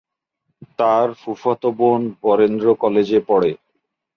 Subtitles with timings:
[0.79, 3.51] তার ফুফাতো বোন বরেন্দ্র কলেজে পড়ে।